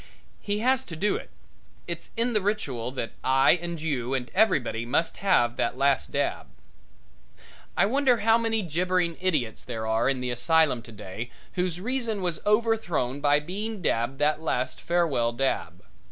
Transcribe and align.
He 0.41 0.61
has 0.65 0.83
to 0.85 0.95
do 0.95 1.15
it; 1.15 1.29
it's 1.85 2.09
in 2.17 2.33
the 2.33 2.41
ritual 2.41 2.91
that 2.93 3.11
I 3.23 3.51
and 3.61 3.79
you 3.79 4.15
and 4.15 4.31
everybody 4.33 4.83
must 4.83 5.17
have 5.17 5.57
that 5.57 5.77
last 5.77 6.09
dab. 6.11 6.47
I 7.77 7.85
wonder 7.85 8.21
how 8.21 8.39
many 8.39 8.63
gibbering 8.63 9.15
idiots 9.21 9.61
there 9.61 9.85
are 9.85 10.09
in 10.09 10.19
the 10.19 10.31
asylum 10.31 10.81
today 10.81 11.29
whose 11.53 11.79
reason 11.79 12.23
was 12.23 12.41
overthrown 12.47 13.21
by 13.21 13.41
being 13.41 13.79
dabbed 13.79 14.17
that 14.17 14.41
last 14.41 14.81
farewell 14.81 15.33
dab. 15.33 15.83